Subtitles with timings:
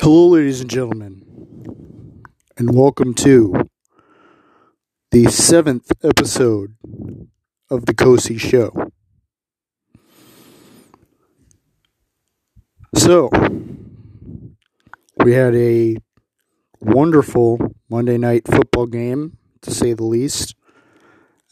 [0.00, 2.22] Hello, ladies and gentlemen,
[2.56, 3.68] and welcome to
[5.10, 6.76] the seventh episode
[7.68, 8.92] of the Cosi Show.
[12.94, 13.28] So,
[15.16, 15.96] we had a
[16.80, 17.58] wonderful
[17.90, 20.54] Monday night football game, to say the least,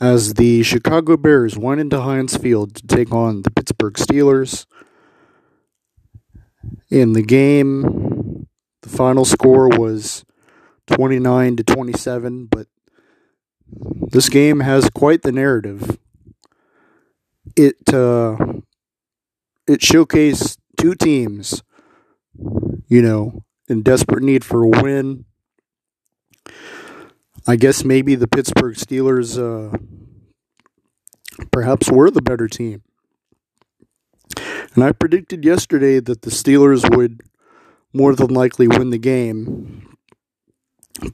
[0.01, 4.67] as the Chicago Bears went into Heinz Field to take on the Pittsburgh Steelers.
[6.89, 8.16] In the game,
[8.87, 10.25] the final score was
[10.87, 12.69] 29 to 27, but
[13.69, 15.99] this game has quite the narrative.
[17.57, 18.37] It uh,
[19.67, 21.63] it showcased two teams,
[22.87, 25.25] you know, in desperate need for a win.
[27.49, 29.77] I guess maybe the Pittsburgh Steelers uh,
[31.51, 32.83] perhaps were the better team.
[34.75, 37.23] And I predicted yesterday that the Steelers would
[37.97, 39.97] more than likely win the game.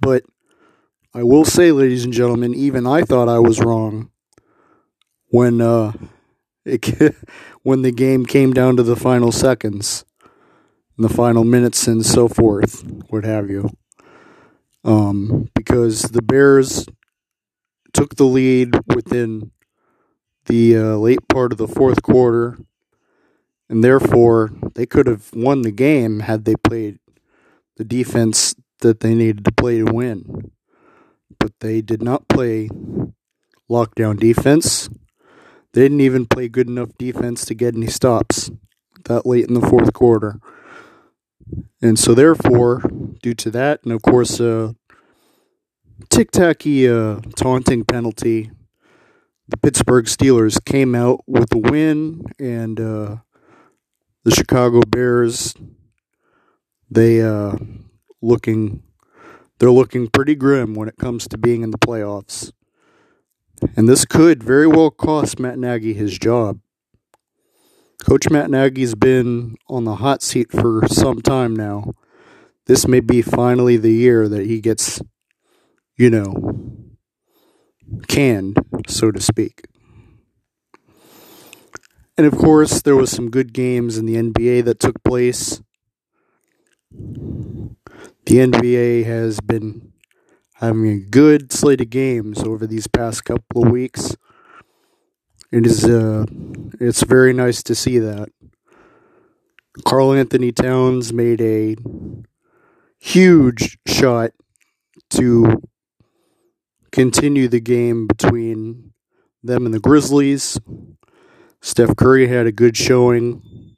[0.00, 0.24] But
[1.14, 4.10] I will say, ladies and gentlemen, even I thought I was wrong
[5.28, 5.92] when uh,
[6.64, 7.14] it,
[7.62, 10.04] when the game came down to the final seconds,
[10.98, 13.70] the final minutes, and so forth, what have you.
[14.84, 16.86] Um, because the Bears
[17.92, 19.52] took the lead within
[20.46, 22.58] the uh, late part of the fourth quarter
[23.72, 26.98] and therefore they could have won the game had they played
[27.78, 30.50] the defense that they needed to play to win.
[31.40, 32.68] But they did not play
[33.70, 34.90] lockdown defense.
[35.72, 38.50] They didn't even play good enough defense to get any stops
[39.06, 40.38] that late in the fourth quarter.
[41.80, 42.82] And so, therefore,
[43.22, 44.72] due to that, and of course, a uh,
[46.10, 48.50] tic tacky uh, taunting penalty,
[49.48, 53.16] the Pittsburgh Steelers came out with a win and uh,
[54.24, 55.54] the Chicago Bears,
[56.90, 57.56] they uh,
[58.20, 58.82] looking
[59.58, 62.52] they're looking pretty grim when it comes to being in the playoffs.
[63.76, 66.58] And this could very well cost Matt Nagy his job.
[68.04, 71.92] Coach Matt Nagy's been on the hot seat for some time now.
[72.66, 75.00] This may be finally the year that he gets,
[75.96, 76.64] you know,
[78.08, 78.58] canned,
[78.88, 79.62] so to speak.
[82.16, 85.62] And of course, there was some good games in the NBA that took place.
[86.90, 89.92] The NBA has been
[90.54, 94.16] having a good slate of games over these past couple of weeks.
[95.50, 96.24] It is uh
[96.80, 98.28] it's very nice to see that.
[99.84, 101.76] Karl-Anthony Towns made a
[103.00, 104.32] huge shot
[105.10, 105.62] to
[106.90, 108.92] continue the game between
[109.42, 110.58] them and the Grizzlies.
[111.64, 113.76] Steph Curry had a good showing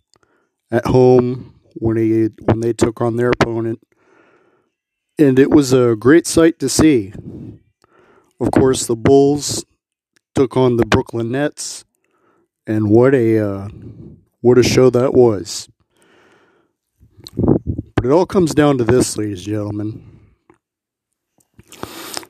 [0.70, 3.78] at home when he when they took on their opponent,
[5.18, 7.12] and it was a great sight to see.
[8.40, 9.66] Of course, the Bulls
[10.34, 11.84] took on the Brooklyn Nets,
[12.66, 13.68] and what a uh,
[14.40, 15.68] what a show that was.
[17.36, 20.10] But it all comes down to this, ladies and gentlemen.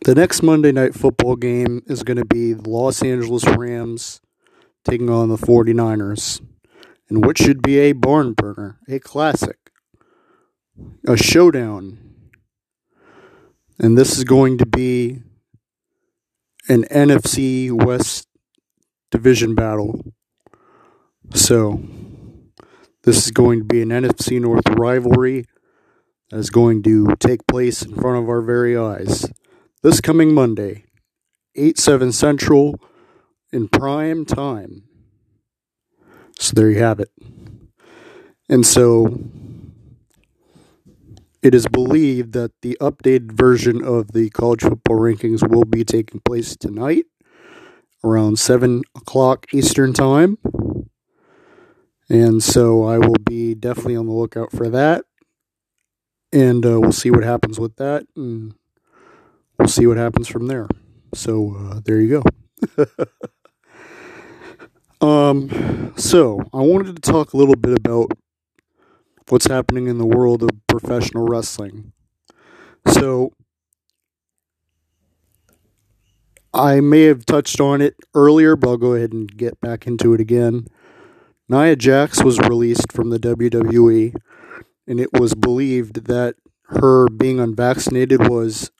[0.05, 4.21] The next Monday night football game is going to be the Los Angeles Rams
[4.85, 6.41] taking on the 49ers
[7.09, 9.59] in what should be a barn burner, a classic,
[11.07, 11.99] a showdown.
[13.79, 15.21] And this is going to be
[16.69, 18.29] an NFC West
[19.11, 20.13] division battle.
[21.35, 21.83] So,
[23.03, 25.47] this is going to be an NFC North rivalry
[26.31, 29.27] that is going to take place in front of our very eyes
[29.85, 30.87] this coming Monday,
[31.57, 32.81] 8 7 Central
[33.55, 34.83] in prime time.
[36.39, 37.11] So there you have it.
[38.49, 39.19] And so
[41.43, 46.21] it is believed that the updated version of the college football rankings will be taking
[46.21, 47.05] place tonight
[48.03, 50.39] around 7 o'clock Eastern Time.
[52.09, 55.05] And so I will be definitely on the lookout for that.
[56.33, 58.05] And uh, we'll see what happens with that.
[58.17, 58.55] And
[59.59, 60.67] we'll see what happens from there.
[61.15, 62.23] So uh, there you
[62.77, 62.87] go.
[65.05, 68.13] Um, so I wanted to talk a little bit about
[69.29, 71.93] what's happening in the world of professional wrestling.
[72.87, 73.35] So
[76.55, 80.15] I may have touched on it earlier, but I'll go ahead and get back into
[80.15, 80.69] it again.
[81.51, 84.15] Nia Jax was released from the WWE,
[84.87, 86.37] and it was believed that
[86.69, 88.71] her being unvaccinated was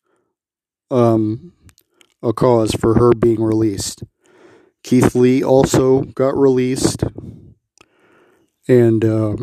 [0.91, 1.53] um,
[2.23, 4.05] a cause for her being released.
[4.85, 7.05] Keith Lee also got released,
[8.69, 9.35] and uh,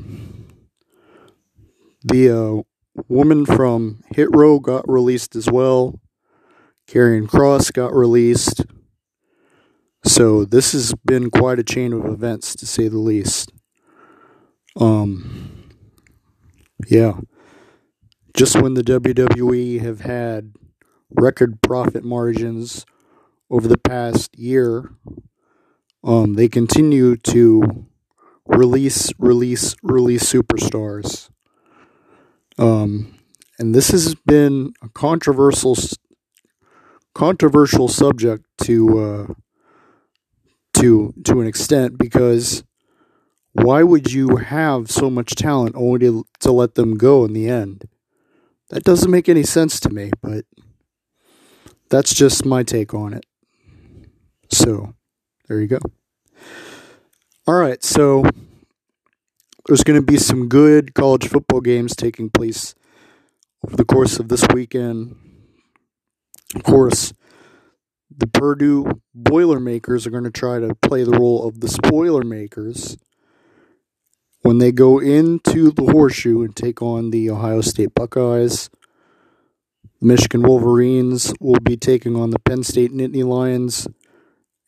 [2.04, 2.62] the uh,
[3.08, 6.00] woman from Hit Row got released as well.
[6.88, 8.66] Karrion Kross got released.
[10.06, 13.52] So this has been quite a chain of events, to say the least.
[14.76, 15.72] Um,
[16.88, 17.14] yeah.
[18.36, 20.54] Just when the WWE have had
[21.10, 22.86] record profit margins
[23.50, 24.92] over the past year,
[26.04, 27.86] um, they continue to
[28.46, 31.30] release, release, release superstars.
[32.58, 33.18] Um,
[33.60, 35.78] and this has been a controversial,
[37.14, 39.34] controversial subject to uh,
[40.74, 42.64] to to an extent because
[43.54, 47.50] why would you have so much talent only to, to let them go in the
[47.50, 47.88] end?
[48.70, 50.46] That doesn't make any sense to me, but
[51.90, 53.26] that's just my take on it.
[54.50, 54.94] So,
[55.52, 55.80] there you go.
[57.46, 58.24] All right, so
[59.68, 62.74] there's going to be some good college football games taking place
[63.66, 65.14] over the course of this weekend.
[66.56, 67.12] Of course,
[68.16, 72.98] the Purdue Boilermakers are going to try to play the role of the Spoilermakers
[74.44, 78.70] when they go into the horseshoe and take on the Ohio State Buckeyes.
[80.00, 83.86] The Michigan Wolverines will be taking on the Penn State Nittany Lions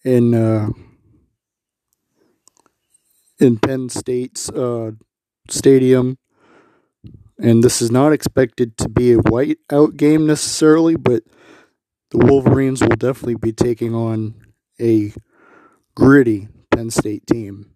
[0.03, 0.69] in uh,
[3.39, 4.91] in Penn State's uh,
[5.49, 6.17] stadium.
[7.39, 11.23] And this is not expected to be a whiteout game necessarily, but
[12.11, 14.35] the Wolverines will definitely be taking on
[14.79, 15.13] a
[15.95, 17.71] gritty Penn State team.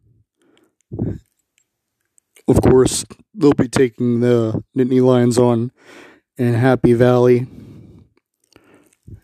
[2.47, 3.03] Of course,
[3.33, 5.71] they'll be taking the Nittany Lions on
[6.37, 7.47] in Happy Valley.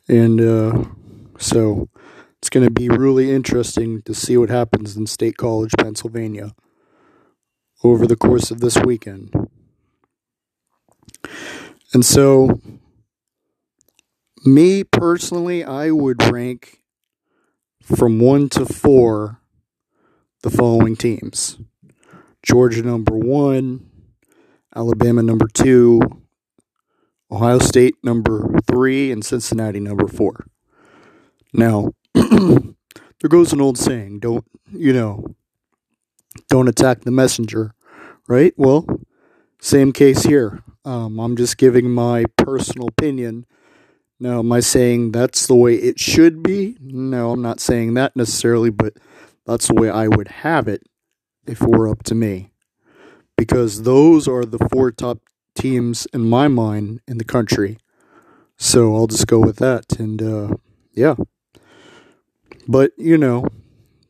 [0.10, 0.84] And uh,
[1.38, 1.88] so
[2.44, 6.54] it's going to be really interesting to see what happens in State College, Pennsylvania
[7.86, 9.34] over the course of this weekend.
[11.94, 12.60] And so,
[14.46, 16.80] me personally, I would rank
[17.82, 19.40] from one to four
[20.42, 21.60] the following teams
[22.46, 23.90] Georgia number one,
[24.76, 26.02] Alabama number two,
[27.32, 30.46] Ohio State number three, and Cincinnati number four.
[31.54, 35.36] Now, there goes an old saying, don't, you know,
[36.50, 37.74] don't attack the messenger,
[38.28, 38.54] right?
[38.58, 38.86] Well,
[39.60, 40.62] same case here.
[40.86, 43.46] Um, I'm just giving my personal opinion.
[44.20, 46.78] Now, am I saying that's the way it should be?
[46.80, 48.94] No, I'm not saying that necessarily, but
[49.46, 50.84] that's the way I would have it
[51.48, 52.52] if it were up to me.
[53.38, 55.20] Because those are the four top
[55.56, 57.78] teams in my mind in the country.
[58.58, 60.00] So I'll just go with that.
[60.00, 60.56] And uh,
[60.94, 61.16] yeah.
[62.68, 63.48] But, you know,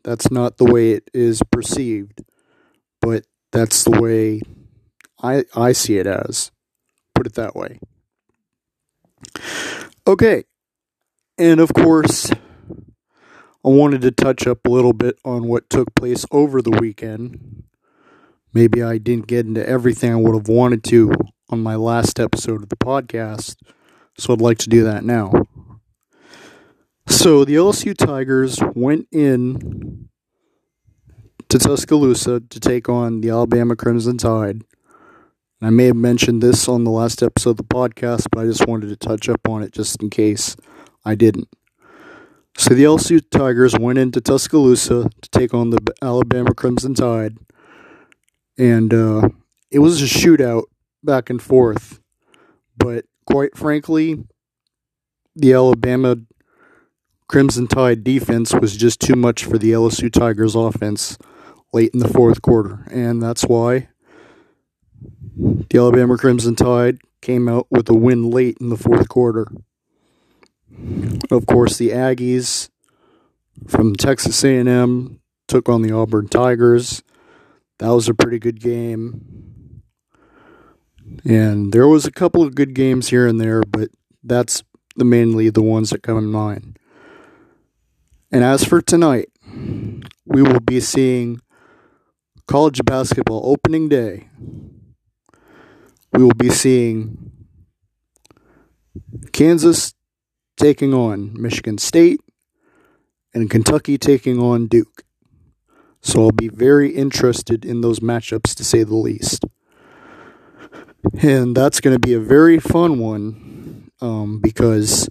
[0.02, 2.22] that's not the way it is perceived.
[3.00, 4.40] But that's the way
[5.22, 6.50] I, I see it as.
[7.14, 7.78] Put it that way.
[10.06, 10.44] Okay.
[11.38, 16.26] And of course, I wanted to touch up a little bit on what took place
[16.30, 17.64] over the weekend.
[18.52, 21.12] Maybe I didn't get into everything I would have wanted to
[21.48, 23.56] on my last episode of the podcast,
[24.18, 25.32] so I'd like to do that now.
[27.06, 30.08] So the LSU Tigers went in
[31.48, 34.62] to Tuscaloosa to take on the Alabama Crimson Tide.
[35.60, 38.66] I may have mentioned this on the last episode of the podcast, but I just
[38.66, 40.56] wanted to touch up on it just in case
[41.04, 41.48] I didn't.
[42.56, 47.36] So the LSU Tigers went into Tuscaloosa to take on the Alabama Crimson Tide,
[48.58, 49.28] and uh,
[49.70, 50.64] it was a shootout
[51.02, 52.00] back and forth.
[52.76, 54.24] But quite frankly,
[55.34, 56.16] the Alabama
[57.34, 61.18] Crimson Tide defense was just too much for the LSU Tigers offense
[61.72, 63.88] late in the fourth quarter, and that's why
[65.36, 69.48] the Alabama Crimson Tide came out with a win late in the fourth quarter.
[71.28, 72.68] Of course, the Aggies
[73.66, 77.02] from Texas A&M took on the Auburn Tigers.
[77.80, 79.82] That was a pretty good game.
[81.24, 83.88] And there was a couple of good games here and there, but
[84.22, 84.62] that's
[84.94, 86.78] mainly the ones that come in mind.
[88.34, 89.28] And as for tonight,
[90.26, 91.40] we will be seeing
[92.48, 94.28] college basketball opening day.
[96.12, 97.30] We will be seeing
[99.32, 99.94] Kansas
[100.56, 102.22] taking on Michigan State
[103.32, 105.04] and Kentucky taking on Duke.
[106.02, 109.44] So I'll be very interested in those matchups to say the least.
[111.22, 115.08] And that's going to be a very fun one um, because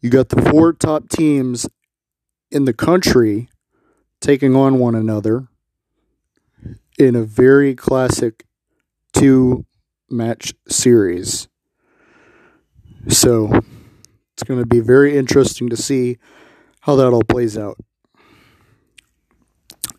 [0.00, 1.66] you got the four top teams
[2.54, 3.48] in the country
[4.20, 5.48] taking on one another
[6.98, 8.44] in a very classic
[9.12, 9.66] two
[10.08, 11.48] match series.
[13.08, 13.60] So
[14.32, 16.18] it's going to be very interesting to see
[16.80, 17.76] how that all plays out.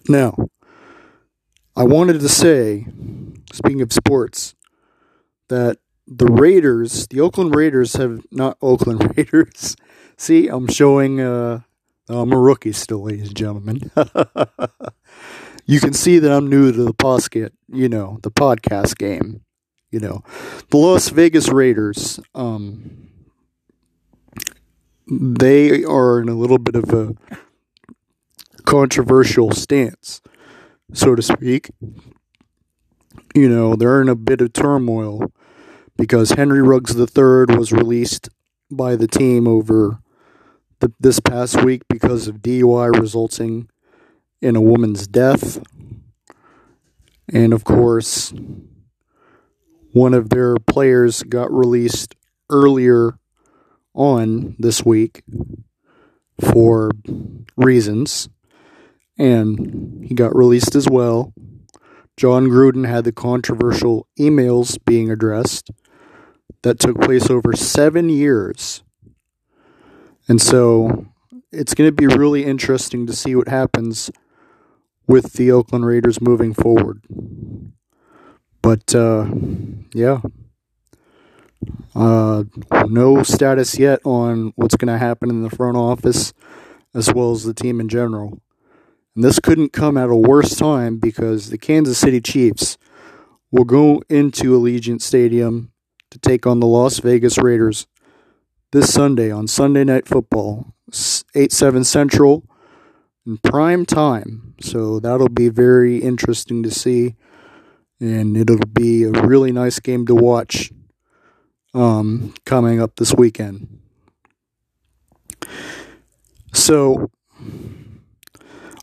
[0.08, 0.36] Now,
[1.76, 2.88] I wanted to say,
[3.52, 4.56] speaking of sports,
[5.50, 9.76] that the Raiders, the Oakland Raiders have not Oakland Raiders.
[10.18, 11.62] See, I'm showing uh
[12.08, 13.92] I'm a rookie still, ladies and gentlemen.
[15.66, 19.42] you can see that I'm new to the podcast, you know, the podcast game.
[19.92, 20.24] You know,
[20.70, 23.08] the Las Vegas Raiders, um,
[25.08, 27.16] they are in a little bit of a
[28.66, 30.22] controversial stance,
[30.94, 31.72] so to speak.
[33.34, 35.32] You know, they're in a bit of turmoil
[35.98, 38.30] because Henry Ruggs III was released
[38.70, 40.00] by the team over
[40.80, 43.70] the, this past week because of DUI resulting
[44.42, 45.60] in a woman's death.
[47.34, 48.34] And of course,
[49.92, 52.16] one of their players got released
[52.50, 53.18] earlier
[53.94, 55.24] on this week
[56.40, 56.92] for
[57.56, 58.30] reasons,
[59.18, 61.34] and he got released as well.
[62.18, 65.72] Jon Gruden had the controversial emails being addressed
[66.62, 68.84] that took place over seven years.
[70.28, 71.08] And so
[71.52, 74.12] it's going to be really interesting to see what happens
[75.08, 77.04] with the Oakland Raiders moving forward.
[78.62, 79.28] But, uh,
[79.94, 80.22] yeah.
[81.94, 82.44] Uh,
[82.88, 86.34] no status yet on what's going to happen in the front office
[86.94, 88.42] as well as the team in general.
[89.16, 92.78] And this couldn't come at a worse time because the Kansas City Chiefs
[93.52, 95.72] will go into Allegiant Stadium
[96.12, 97.88] to take on the Las Vegas Raiders
[98.76, 100.74] this Sunday on Sunday Night Football,
[101.34, 102.44] 8 7 Central,
[103.26, 104.54] in prime time.
[104.60, 107.16] So that'll be very interesting to see.
[108.02, 110.74] And it'll be a really nice game to watch
[111.74, 113.80] um, coming up this weekend.
[116.52, 117.10] So,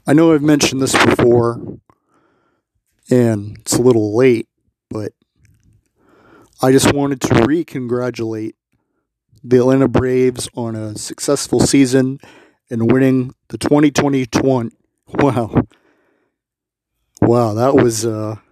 [0.07, 1.61] I know I've mentioned this before,
[3.11, 4.49] and it's a little late,
[4.89, 5.13] but
[6.63, 8.57] I just wanted to re congratulate
[9.43, 12.19] the Atlanta Braves on a successful season
[12.71, 14.71] and winning the 2021.
[15.09, 15.63] Wow.
[17.21, 18.43] Wow, that was uh, a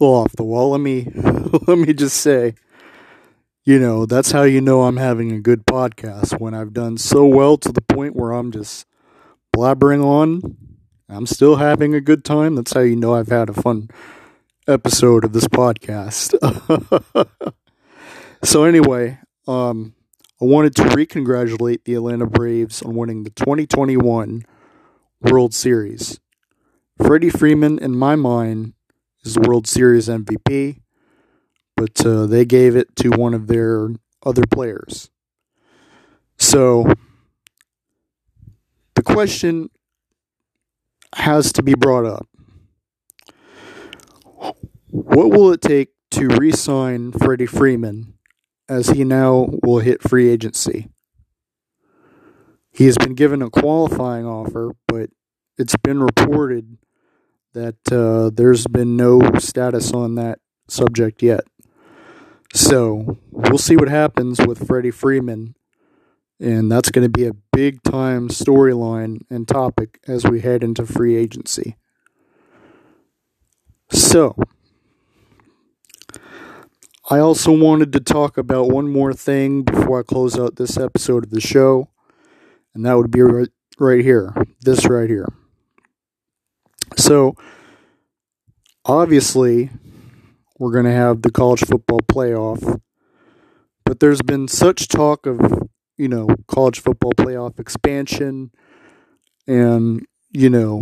[0.00, 0.70] little off the wall.
[0.70, 1.10] Let me
[1.66, 2.54] let me just say,
[3.64, 7.26] you know, that's how you know I'm having a good podcast when I've done so
[7.26, 8.86] well to the point where I'm just
[9.54, 10.56] blabbering on
[11.12, 12.54] I'm still having a good time.
[12.54, 13.90] That's how you know I've had a fun
[14.66, 16.32] episode of this podcast.
[18.44, 19.94] so anyway, um,
[20.42, 24.44] I wanted to re-congratulate the Atlanta Braves on winning the 2021
[25.20, 26.18] World Series.
[26.98, 28.72] Freddie Freeman, in my mind,
[29.24, 30.80] is the World Series MVP,
[31.76, 33.90] but uh, they gave it to one of their
[34.26, 35.10] other players.
[36.40, 36.92] So
[38.96, 39.70] the question
[41.14, 42.26] has to be brought up.
[44.88, 48.11] What will it take to re sign Freddie Freeman
[48.72, 50.88] as he now will hit free agency?
[52.70, 55.10] He has been given a qualifying offer, but
[55.58, 56.78] it's been reported
[57.52, 60.38] that uh, there's been no status on that
[60.68, 61.44] subject yet.
[62.54, 65.54] So we'll see what happens with Freddie Freeman
[66.42, 70.84] and that's going to be a big time storyline and topic as we head into
[70.84, 71.76] free agency.
[73.90, 74.34] So,
[77.10, 81.24] I also wanted to talk about one more thing before I close out this episode
[81.24, 81.88] of the show,
[82.74, 84.34] and that would be right, right here.
[84.60, 85.28] This right here.
[86.96, 87.36] So,
[88.84, 89.70] obviously,
[90.58, 92.80] we're going to have the college football playoff,
[93.84, 95.68] but there's been such talk of
[96.02, 98.50] you know, college football playoff expansion
[99.46, 100.80] and, you know,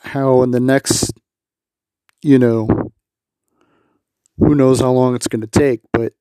[0.00, 1.12] how in the next,
[2.22, 2.66] you know,
[4.40, 6.12] who knows how long it's going to take, but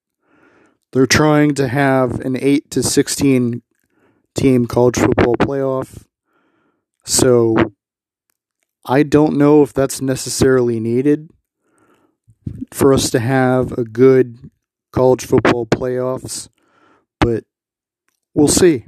[0.91, 3.61] they're trying to have an 8 to 16
[4.35, 6.05] team college football playoff.
[7.05, 7.73] So
[8.85, 11.29] I don't know if that's necessarily needed
[12.71, 14.49] for us to have a good
[14.91, 16.49] college football playoffs,
[17.19, 17.45] but
[18.33, 18.83] we'll see.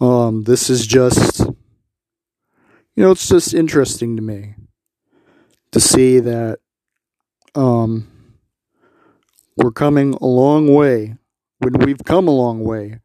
[0.00, 1.54] Um, this is just, you
[3.04, 4.54] know, it's just interesting to me
[5.72, 6.60] to see that
[7.54, 8.06] um,
[9.56, 11.16] we're coming a long way
[11.58, 13.00] when we've come a long way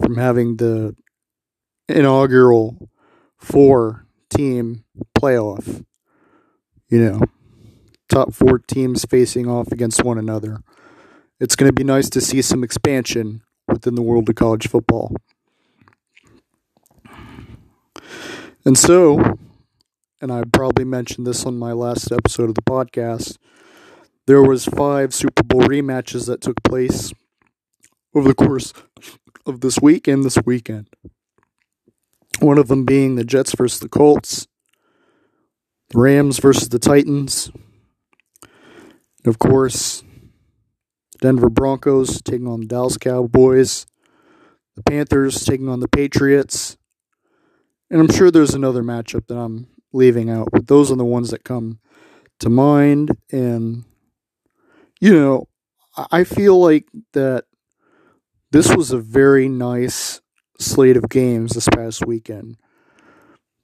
[0.00, 0.96] from having the
[1.88, 2.90] inaugural
[3.38, 4.84] four team
[5.18, 5.84] playoff,
[6.88, 7.22] you know,
[8.08, 10.62] top four teams facing off against one another.
[11.40, 15.14] It's going to be nice to see some expansion within the world of college football.
[18.64, 19.38] And so,
[20.20, 23.38] and I probably mentioned this on my last episode of the podcast,
[24.26, 27.12] there was five Super Bowl rematches that took place
[28.14, 28.72] over the course
[29.46, 30.88] of this week and this weekend.
[32.40, 34.46] One of them being the Jets versus the Colts,
[35.90, 37.50] the Rams versus the Titans,
[39.24, 40.02] and of course,
[41.20, 43.86] Denver Broncos taking on the Dallas Cowboys,
[44.74, 46.76] the Panthers taking on the Patriots,
[47.92, 51.30] and I'm sure there's another matchup that I'm leaving out, but those are the ones
[51.30, 51.78] that come
[52.38, 53.10] to mind.
[53.30, 53.84] And,
[55.02, 55.48] you know,
[56.12, 57.46] I feel like that
[58.52, 60.20] this was a very nice
[60.60, 62.56] slate of games this past weekend.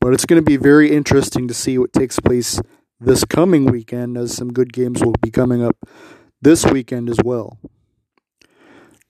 [0.01, 2.61] But it's going to be very interesting to see what takes place
[2.99, 5.77] this coming weekend, as some good games will be coming up
[6.43, 7.57] this weekend as well.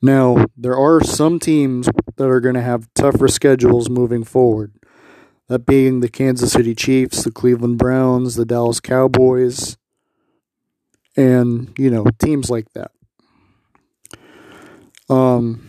[0.03, 4.75] Now, there are some teams that are going to have tougher schedules moving forward
[5.47, 9.78] that being the Kansas City Chiefs, the Cleveland Browns, the Dallas Cowboys,
[11.19, 12.93] and, you know, teams like that.
[15.11, 15.69] Um,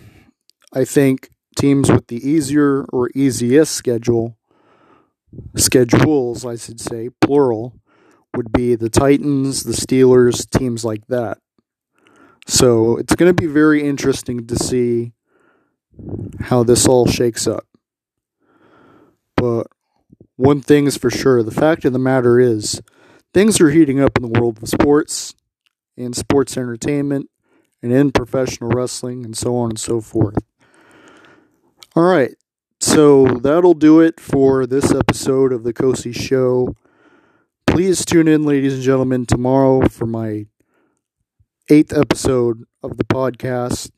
[0.72, 4.38] I think teams with the easier or easiest schedule,
[5.58, 7.74] schedules, I should say, plural,
[8.36, 11.40] would be the Titans, the Steelers, teams like that.
[12.46, 15.14] So it's going to be very interesting to see
[16.42, 17.66] how this all shakes up.
[19.36, 19.66] But
[20.36, 22.82] one thing is for sure the fact of the matter is,
[23.34, 25.34] things are heating up in the world of sports
[26.06, 27.30] and sports entertainment
[27.82, 30.38] and in professional wrestling and so on and so forth.
[31.96, 32.36] All right,
[32.80, 36.76] so that'll do it for this episode of the Kosi Show.
[37.68, 40.46] Please tune in, ladies and gentlemen, tomorrow for my
[41.70, 43.92] eighth episode of the podcast,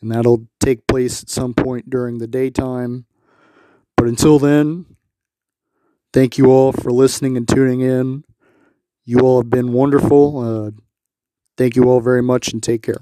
[0.00, 3.06] and that'll take place at some point during the daytime.
[3.96, 4.86] But until then,
[6.12, 8.24] thank you all for listening and tuning in.
[9.04, 10.38] You all have been wonderful.
[10.38, 10.70] Uh,
[11.56, 13.00] thank you all very much and take care.